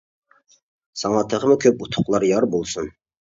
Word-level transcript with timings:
ساڭا 1.01 1.19
تېخىمۇ 1.33 1.57
كۆپ 1.65 1.85
ئۇتۇقلار 1.87 2.25
يار 2.31 2.49
بولسۇن. 2.57 2.91